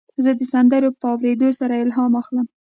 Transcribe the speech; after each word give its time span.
زه 0.23 0.31
د 0.39 0.41
سندرو 0.51 0.89
په 0.99 1.05
اورېدو 1.13 1.49
سره 1.59 1.73
الهام 1.83 2.11
اخلم. 2.21 2.47